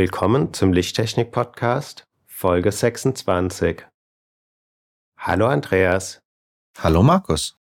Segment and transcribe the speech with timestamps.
[0.00, 3.84] Willkommen zum Lichttechnik-Podcast, Folge 26.
[5.18, 6.22] Hallo Andreas.
[6.78, 7.58] Hallo Markus.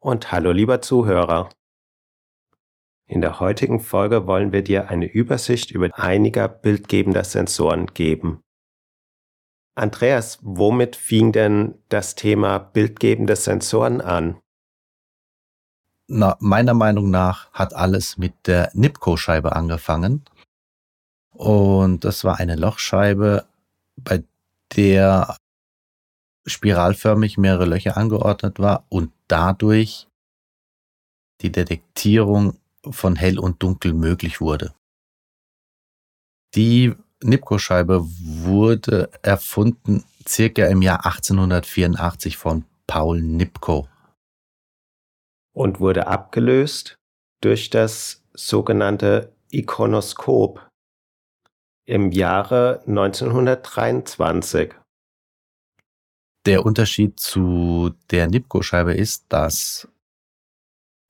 [0.00, 1.50] Und hallo lieber Zuhörer.
[3.06, 8.40] In der heutigen Folge wollen wir dir eine Übersicht über einiger bildgebender Sensoren geben.
[9.74, 14.40] Andreas, womit fing denn das Thema bildgebende Sensoren an?
[16.06, 20.24] Na, meiner Meinung nach hat alles mit der Nipco-Scheibe angefangen.
[21.36, 23.46] Und das war eine Lochscheibe,
[23.96, 24.24] bei
[24.74, 25.36] der
[26.46, 30.08] spiralförmig mehrere Löcher angeordnet war und dadurch
[31.42, 34.72] die Detektierung von hell und dunkel möglich wurde.
[36.54, 43.88] Die Nipko-Scheibe wurde erfunden circa im Jahr 1884 von Paul Nipko.
[45.52, 46.96] Und wurde abgelöst
[47.42, 50.65] durch das sogenannte Ikonoskop
[51.86, 54.74] im Jahre 1923.
[56.44, 59.88] Der Unterschied zu der Nipko-Scheibe ist, dass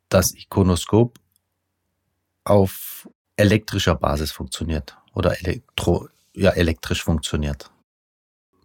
[0.08, 1.18] das Ikonoskop
[2.44, 7.70] auf elektrischer Basis funktioniert oder elektro, ja, elektrisch funktioniert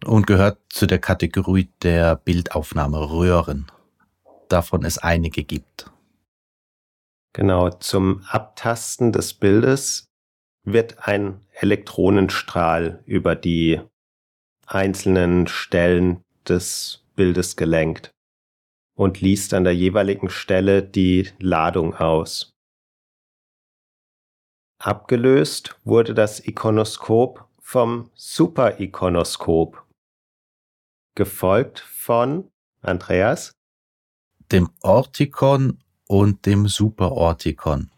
[0.04, 3.70] und gehört zu der Kategorie der Bildaufnahmeröhren.
[4.48, 5.90] Davon es einige gibt.
[7.32, 10.11] Genau, zum Abtasten des Bildes
[10.64, 13.80] wird ein Elektronenstrahl über die
[14.66, 18.12] einzelnen Stellen des Bildes gelenkt
[18.94, 22.52] und liest an der jeweiligen Stelle die Ladung aus.
[24.78, 29.86] Abgelöst wurde das Ikonoskop vom Superikonoskop,
[31.14, 32.50] gefolgt von
[32.80, 33.52] Andreas,
[34.50, 37.90] dem Ortikon und dem Superortikon,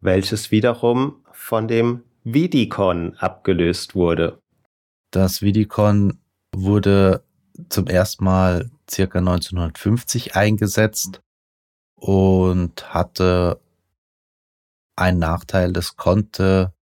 [0.00, 4.40] welches wiederum von dem Vidikon abgelöst wurde.
[5.10, 6.20] Das Vidikon
[6.54, 7.24] wurde
[7.70, 11.22] zum ersten Mal circa 1950 eingesetzt
[11.96, 13.60] und hatte
[14.96, 16.74] ein Nachteil, das konnte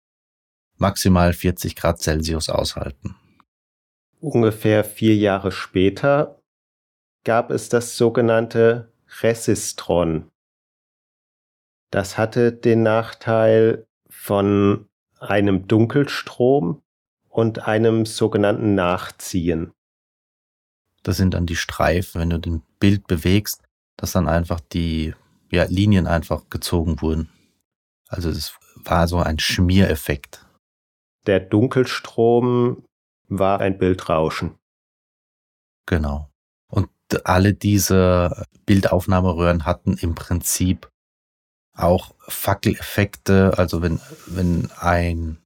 [0.78, 3.16] maximal 40 Grad Celsius aushalten.
[4.20, 6.42] Ungefähr vier Jahre später
[7.24, 8.92] gab es das sogenannte
[9.22, 10.30] Resistron.
[11.92, 13.88] Das hatte den Nachteil
[14.18, 14.88] von
[15.20, 16.82] einem Dunkelstrom
[17.30, 19.72] und einem sogenannten Nachziehen.
[21.04, 23.62] Das sind dann die Streifen, wenn du den Bild bewegst,
[23.96, 25.14] dass dann einfach die
[25.52, 27.30] ja, Linien einfach gezogen wurden.
[28.10, 30.46] Also es war so ein Schmiereffekt.
[31.26, 32.84] Der Dunkelstrom
[33.28, 34.56] war ein Bildrauschen.
[35.86, 36.30] Genau.
[36.70, 36.90] Und
[37.24, 40.90] alle diese Bildaufnahmeröhren hatten im Prinzip
[41.78, 43.58] auch Fackeleffekte.
[43.58, 45.38] Also wenn, wenn ein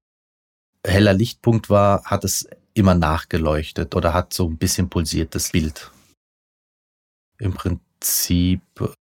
[0.85, 5.91] heller Lichtpunkt war, hat es immer nachgeleuchtet oder hat so ein bisschen pulsiertes Bild.
[7.37, 8.61] Im Prinzip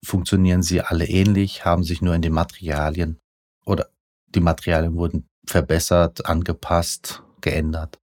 [0.04, 3.18] funktionieren sie alle ähnlich, haben sich nur in den Materialien
[3.64, 3.88] oder
[4.28, 7.98] die Materialien wurden verbessert, angepasst, geändert.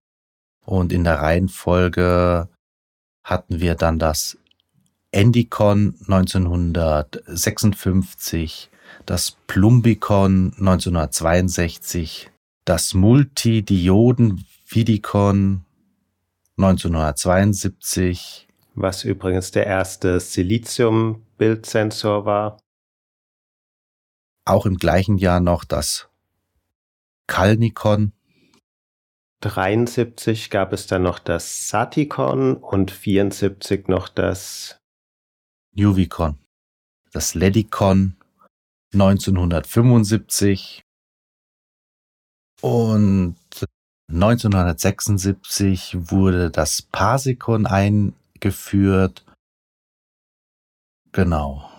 [0.66, 2.48] Und in der Reihenfolge
[3.24, 4.40] hatten wir dann das
[5.12, 8.72] Endicon 1956,
[9.06, 12.30] das Plumbicon 1962,
[12.66, 15.66] das Multidioden-Vidicon
[16.58, 18.48] 1972.
[18.76, 22.58] Was übrigens der erste Silizium-Bildsensor war
[24.46, 26.10] auch im gleichen Jahr noch das
[27.28, 28.14] Kalnikon.
[29.42, 34.80] 73 gab es dann noch das Satikon und 74 noch das
[35.76, 36.38] Nuvicon.
[37.12, 38.16] Das Ledicon
[38.94, 40.84] 1975
[42.62, 43.36] und
[44.12, 49.26] 1976 wurde das Pasikon eingeführt.
[51.12, 51.70] Genau.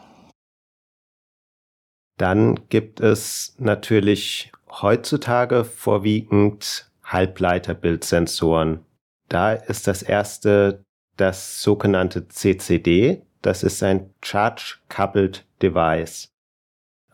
[2.19, 8.84] Dann gibt es natürlich heutzutage vorwiegend Halbleiterbildsensoren.
[9.28, 10.84] Da ist das erste
[11.17, 16.33] das sogenannte CCD, das ist ein Charge Coupled Device.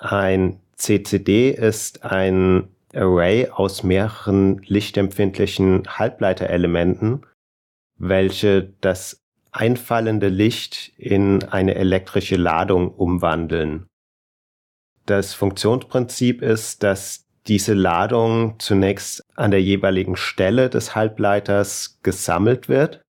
[0.00, 7.26] Ein CCD ist ein Array aus mehreren lichtempfindlichen Halbleiterelementen,
[7.98, 9.20] welche das
[9.52, 13.86] einfallende Licht in eine elektrische Ladung umwandeln.
[15.04, 23.02] Das Funktionsprinzip ist, dass diese Ladung zunächst an der jeweiligen Stelle des Halbleiters gesammelt wird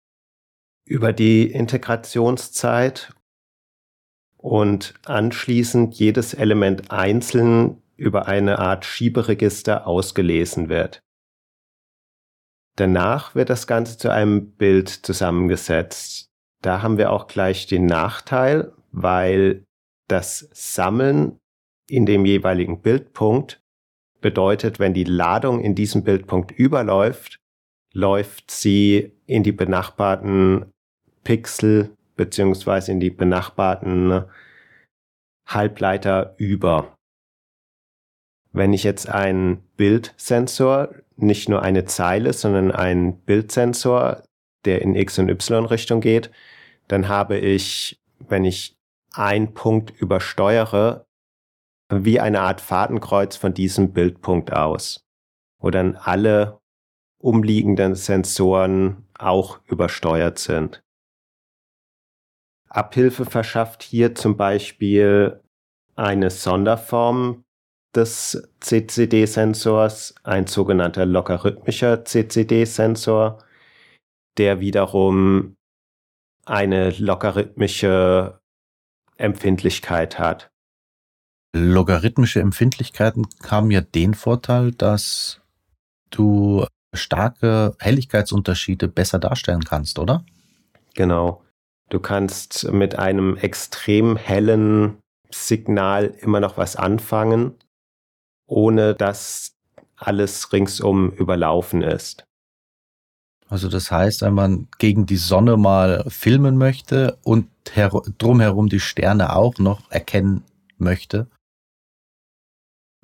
[0.87, 3.13] über die Integrationszeit
[4.39, 11.01] und anschließend jedes Element einzeln über eine Art Schieberegister ausgelesen wird.
[12.77, 16.29] Danach wird das Ganze zu einem Bild zusammengesetzt.
[16.63, 19.65] Da haben wir auch gleich den Nachteil, weil
[20.07, 21.39] das Sammeln
[21.89, 23.61] in dem jeweiligen Bildpunkt
[24.21, 27.39] bedeutet, wenn die Ladung in diesem Bildpunkt überläuft,
[27.93, 30.71] läuft sie in die benachbarten
[31.25, 34.25] Pixel beziehungsweise in die benachbarten
[35.47, 36.95] Halbleiter über.
[38.53, 44.23] Wenn ich jetzt einen Bildsensor, nicht nur eine Zeile, sondern einen Bildsensor,
[44.67, 46.31] der in X- und Y-Richtung geht,
[46.89, 48.77] dann habe ich, wenn ich
[49.15, 51.07] einen Punkt übersteuere,
[51.91, 55.07] wie eine Art Fadenkreuz von diesem Bildpunkt aus,
[55.59, 56.59] wo dann alle
[57.19, 60.83] umliegenden Sensoren auch übersteuert sind.
[62.69, 65.41] Abhilfe verschafft hier zum Beispiel
[65.97, 67.45] eine Sonderform
[67.95, 73.43] des CCD-Sensors, ein sogenannter logarithmischer CCD-Sensor,
[74.37, 75.57] der wiederum
[76.45, 78.41] eine logarithmische
[79.17, 80.51] Empfindlichkeit hat.
[81.55, 85.41] Logarithmische Empfindlichkeiten haben ja den Vorteil, dass
[86.11, 90.25] du starke Helligkeitsunterschiede besser darstellen kannst, oder?
[90.95, 91.43] Genau.
[91.89, 94.99] Du kannst mit einem extrem hellen
[95.31, 97.55] Signal immer noch was anfangen,
[98.47, 99.57] ohne dass
[99.97, 102.25] alles ringsum überlaufen ist.
[103.49, 107.49] Also das heißt, wenn man gegen die Sonne mal filmen möchte und
[108.19, 110.45] drumherum die Sterne auch noch erkennen
[110.77, 111.29] möchte,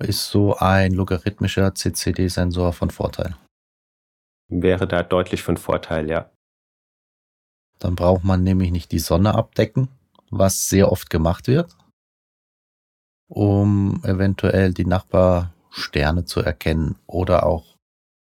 [0.03, 3.35] ist so ein logarithmischer CCD-Sensor von Vorteil.
[4.49, 6.29] Wäre da deutlich von Vorteil, ja.
[7.79, 9.89] Dann braucht man nämlich nicht die Sonne abdecken,
[10.29, 11.75] was sehr oft gemacht wird,
[13.27, 17.75] um eventuell die Nachbarsterne zu erkennen oder auch,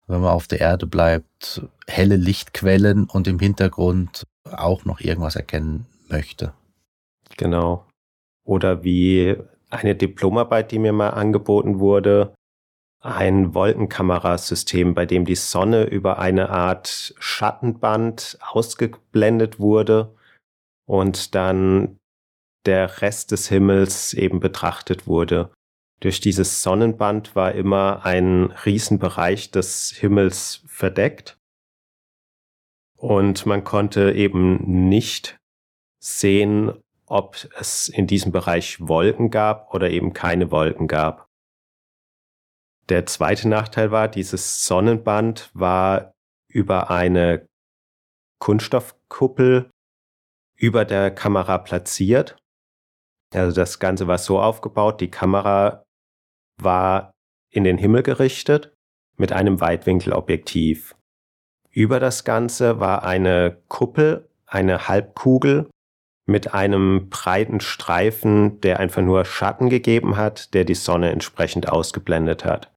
[0.06, 5.86] wenn man auf der Erde bleibt, helle Lichtquellen und im Hintergrund auch noch irgendwas erkennen
[6.08, 6.52] möchte.
[7.36, 7.84] Genau.
[8.44, 9.36] Oder wie
[9.70, 12.32] eine Diplomarbeit, die mir mal angeboten wurde,
[13.00, 20.14] ein Wolkenkamerasystem, bei dem die Sonne über eine Art Schattenband ausgeblendet wurde
[20.86, 21.98] und dann
[22.64, 25.52] der Rest des Himmels eben betrachtet wurde.
[26.00, 31.38] Durch dieses Sonnenband war immer ein Riesenbereich des Himmels verdeckt
[32.96, 35.38] und man konnte eben nicht
[36.00, 36.72] sehen,
[37.06, 41.28] ob es in diesem Bereich Wolken gab oder eben keine Wolken gab.
[42.88, 46.12] Der zweite Nachteil war, dieses Sonnenband war
[46.48, 47.46] über eine
[48.38, 49.70] Kunststoffkuppel
[50.56, 52.36] über der Kamera platziert.
[53.34, 55.84] Also das Ganze war so aufgebaut, die Kamera
[56.60, 57.12] war
[57.50, 58.72] in den Himmel gerichtet
[59.16, 60.96] mit einem Weitwinkelobjektiv.
[61.70, 65.68] Über das Ganze war eine Kuppel, eine Halbkugel
[66.26, 72.44] mit einem breiten Streifen, der einfach nur Schatten gegeben hat, der die Sonne entsprechend ausgeblendet
[72.44, 72.75] hat.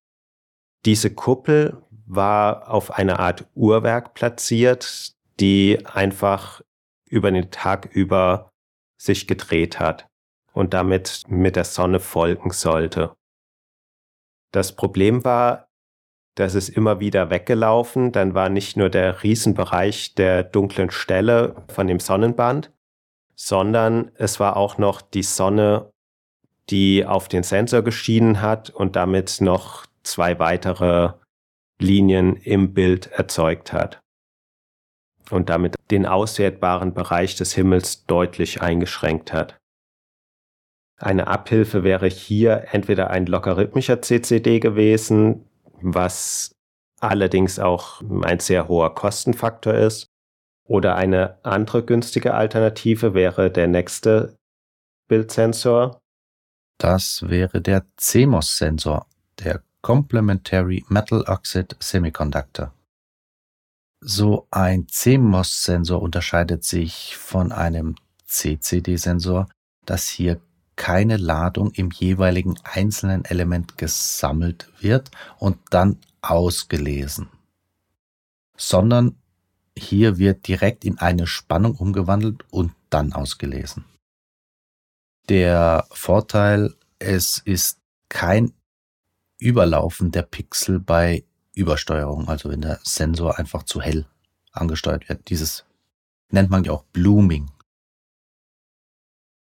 [0.86, 6.62] Diese Kuppel war auf einer Art Uhrwerk platziert, die einfach
[7.08, 8.52] über den Tag über
[8.98, 10.08] sich gedreht hat
[10.54, 13.16] und damit mit der Sonne folgen sollte.
[14.52, 15.70] Das Problem war,
[16.36, 21.88] dass es immer wieder weggelaufen, dann war nicht nur der Riesenbereich der dunklen Stelle von
[21.88, 22.72] dem Sonnenband,
[23.36, 25.92] sondern es war auch noch die Sonne,
[26.70, 31.14] die auf den Sensor geschienen hat und damit noch zwei weitere
[31.80, 34.00] Linien im Bild erzeugt hat
[35.30, 39.58] und damit den auswertbaren Bereich des Himmels deutlich eingeschränkt hat.
[40.98, 45.46] Eine Abhilfe wäre hier entweder ein logarithmischer CCD gewesen,
[45.82, 46.52] was
[47.00, 50.08] allerdings auch ein sehr hoher Kostenfaktor ist,
[50.66, 54.36] oder eine andere günstige Alternative wäre der nächste
[55.08, 56.00] Bildsensor.
[56.78, 59.08] Das wäre der CMOS-Sensor,
[59.40, 62.74] der Complementary Metal Oxide Semiconductor.
[64.02, 67.96] So ein CMOS-Sensor unterscheidet sich von einem
[68.26, 69.50] CCD-Sensor,
[69.86, 70.40] dass hier
[70.76, 77.28] keine Ladung im jeweiligen einzelnen Element gesammelt wird und dann ausgelesen,
[78.56, 79.18] sondern
[79.78, 83.86] hier wird direkt in eine Spannung umgewandelt und dann ausgelesen.
[85.28, 88.54] Der Vorteil, es ist kein
[89.40, 91.24] Überlaufen der Pixel bei
[91.56, 94.06] Übersteuerung, also wenn der Sensor einfach zu hell
[94.52, 95.30] angesteuert wird.
[95.30, 95.66] Dieses
[96.30, 97.50] nennt man ja auch Blooming.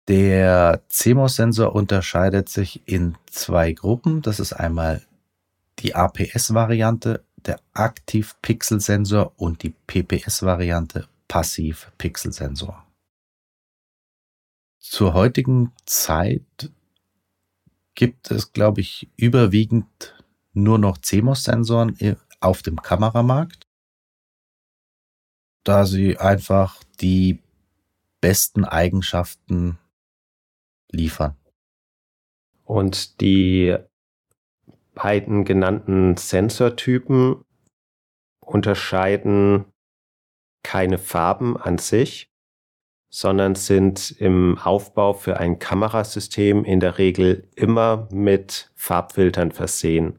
[0.07, 4.21] Der CMOS-Sensor unterscheidet sich in zwei Gruppen.
[4.21, 5.05] Das ist einmal
[5.79, 12.85] die APS-Variante, der Aktiv-Pixel-Sensor und die PPS-Variante, Passiv-Pixel-Sensor.
[14.79, 16.71] Zur heutigen Zeit
[18.01, 20.19] gibt es, glaube ich, überwiegend
[20.53, 23.67] nur noch CMOS-Sensoren auf dem Kameramarkt,
[25.63, 27.43] da sie einfach die
[28.19, 29.77] besten Eigenschaften
[30.89, 31.37] liefern.
[32.63, 33.77] Und die
[34.95, 37.45] beiden genannten Sensortypen
[38.39, 39.65] unterscheiden
[40.63, 42.30] keine Farben an sich,
[43.11, 50.17] sondern sind im Aufbau für ein Kamerasystem in der Regel immer mit Farbfiltern versehen.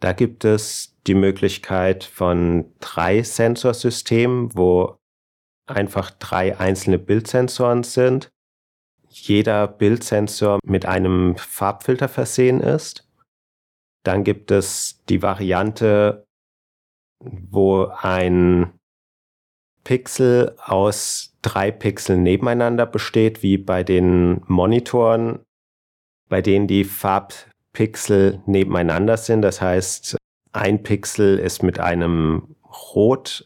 [0.00, 4.96] Da gibt es die Möglichkeit von drei Sensorsystemen, wo
[5.66, 8.30] einfach drei einzelne Bildsensoren sind.
[9.08, 13.06] Jeder Bildsensor mit einem Farbfilter versehen ist.
[14.02, 16.26] Dann gibt es die Variante,
[17.20, 18.72] wo ein
[19.84, 25.40] Pixel aus drei Pixeln nebeneinander besteht, wie bei den Monitoren,
[26.28, 29.42] bei denen die Farbpixel nebeneinander sind.
[29.42, 30.16] Das heißt,
[30.52, 32.54] ein Pixel ist mit einem
[32.94, 33.44] Rot,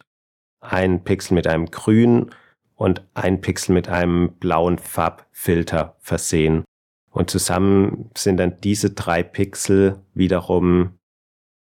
[0.61, 2.31] ein Pixel mit einem Grün
[2.75, 6.65] und ein Pixel mit einem blauen Farbfilter versehen.
[7.11, 10.99] Und zusammen sind dann diese drei Pixel wiederum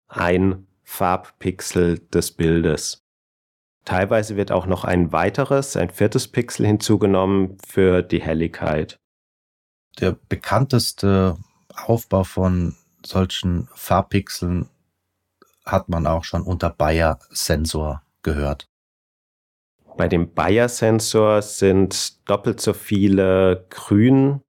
[0.08, 3.01] ein Farbpixel des Bildes.
[3.84, 8.98] Teilweise wird auch noch ein weiteres, ein viertes Pixel hinzugenommen für die Helligkeit.
[9.98, 11.36] Der bekannteste
[11.74, 14.68] Aufbau von solchen Farbpixeln
[15.64, 18.66] hat man auch schon unter Bayer-Sensor gehört.
[19.96, 24.40] Bei dem Bayer-Sensor sind doppelt so viele Grün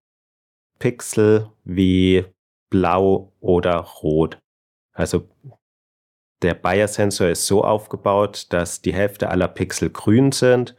[0.80, 2.25] Pixel wie
[2.70, 4.38] blau oder rot.
[4.94, 5.30] Also
[6.43, 10.75] der Bayer-Sensor ist so aufgebaut, dass die Hälfte aller Pixel grün sind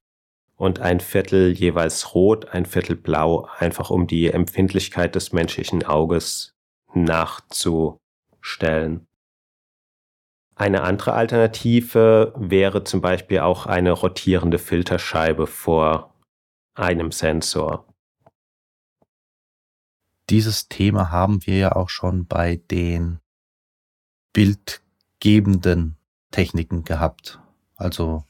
[0.56, 6.54] und ein Viertel jeweils rot, ein Viertel blau, einfach um die Empfindlichkeit des menschlichen Auges
[6.94, 7.98] nachzustellen.
[10.56, 16.14] Eine andere Alternative wäre zum Beispiel auch eine rotierende Filterscheibe vor
[16.74, 17.88] einem Sensor.
[20.30, 23.18] Dieses Thema haben wir ja auch schon bei den
[25.24, 25.96] bildgebenden
[26.30, 27.40] Techniken gehabt,
[27.76, 28.24] also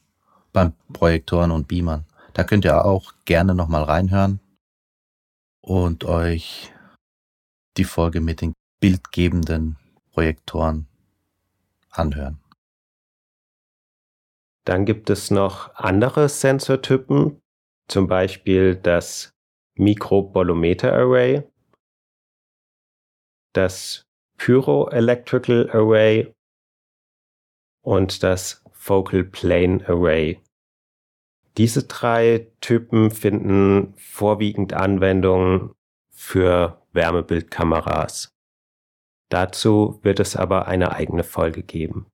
[0.53, 2.05] beim Projektoren und Beamern.
[2.33, 4.39] Da könnt ihr auch gerne nochmal reinhören
[5.61, 6.73] und euch
[7.75, 9.77] die Folge mit den bildgebenden
[10.13, 10.87] Projektoren
[11.89, 12.39] anhören.
[14.63, 17.41] Dann gibt es noch andere Sensortypen,
[17.89, 19.31] zum Beispiel das
[19.75, 21.43] Mikrobolometer Array
[23.51, 24.03] das
[24.37, 26.34] Pyroelectrical Array
[27.85, 30.41] und das Focal Plane Array.
[31.57, 35.73] Diese drei Typen finden vorwiegend Anwendung
[36.11, 38.33] für Wärmebildkameras.
[39.29, 42.07] Dazu wird es aber eine eigene Folge geben.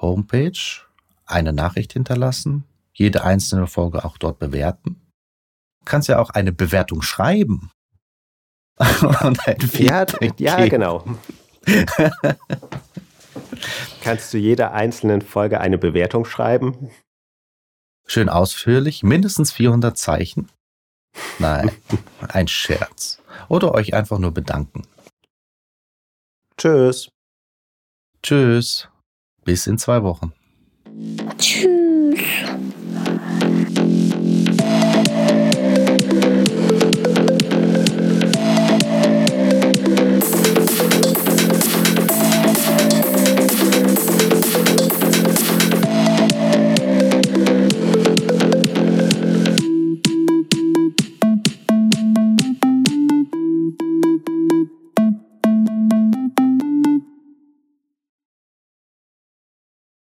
[0.00, 0.86] Homepage
[1.26, 5.00] eine Nachricht hinterlassen, jede einzelne Folge auch dort bewerten.
[5.80, 7.70] Du kannst ja auch eine Bewertung schreiben.
[8.78, 10.06] Und ein ja,
[10.38, 11.04] ja, genau.
[14.02, 16.90] kannst du jeder einzelnen Folge eine Bewertung schreiben?
[18.06, 20.48] Schön ausführlich, mindestens 400 Zeichen.
[21.38, 21.70] Nein,
[22.28, 23.20] ein Scherz.
[23.48, 24.86] Oder euch einfach nur bedanken.
[26.56, 27.10] Tschüss.
[28.22, 28.88] Tschüss.
[29.48, 30.34] Bis in zwei Wochen.
[31.38, 31.97] Tschüss.